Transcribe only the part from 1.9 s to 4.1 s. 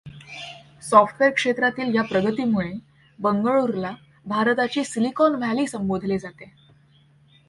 या प्रगतीमुळे बंगळूरला